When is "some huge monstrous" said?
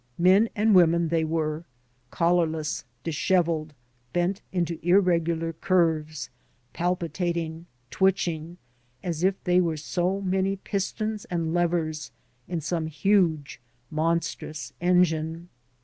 12.61-14.73